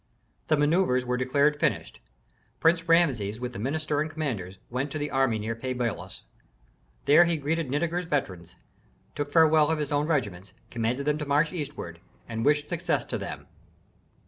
The 0.47 0.55
manœuvres 0.57 1.03
were 1.03 1.15
declared 1.15 1.59
finished. 1.59 1.99
Prince 2.59 2.89
Rameses 2.89 3.39
with 3.39 3.53
the 3.53 3.59
minister 3.59 4.01
and 4.01 4.09
commanders 4.09 4.57
went 4.71 4.89
to 4.93 4.97
the 4.97 5.11
army 5.11 5.37
near 5.37 5.53
Pi 5.53 5.75
Bailos. 5.75 6.23
There 7.05 7.25
he 7.25 7.37
greeted 7.37 7.69
Nitager's 7.69 8.07
veterans, 8.07 8.55
took 9.13 9.31
farewell 9.31 9.69
of 9.69 9.77
his 9.77 9.91
own 9.91 10.07
regiments, 10.07 10.53
commanded 10.71 11.05
them 11.05 11.19
to 11.19 11.25
march 11.27 11.53
eastward, 11.53 11.99
and 12.27 12.43
wished 12.43 12.67
success 12.67 13.05
to 13.05 13.19
them. 13.19 13.45